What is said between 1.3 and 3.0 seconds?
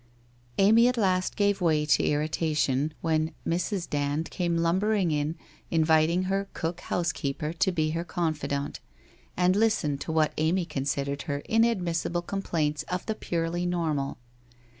gave way to irritation,